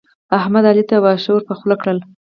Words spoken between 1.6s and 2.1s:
کړل.